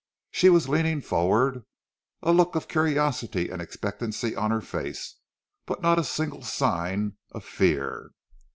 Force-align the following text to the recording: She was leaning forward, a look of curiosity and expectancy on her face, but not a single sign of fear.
She 0.31 0.49
was 0.49 0.67
leaning 0.67 0.99
forward, 0.99 1.63
a 2.23 2.31
look 2.31 2.55
of 2.55 2.67
curiosity 2.67 3.49
and 3.49 3.61
expectancy 3.61 4.35
on 4.35 4.49
her 4.49 4.59
face, 4.61 5.17
but 5.67 5.83
not 5.83 5.99
a 5.99 6.03
single 6.03 6.41
sign 6.41 7.17
of 7.33 7.45
fear. 7.45 8.09